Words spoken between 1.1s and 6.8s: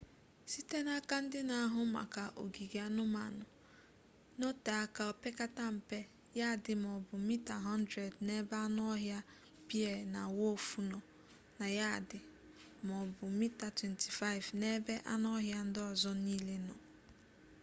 ndị na-ahụ maka ogige anụmanụ nọtee aka opekata mpe yadị